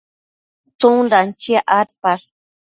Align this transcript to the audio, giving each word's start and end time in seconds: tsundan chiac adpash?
tsundan 0.79 1.27
chiac 1.41 1.65
adpash? 1.79 2.27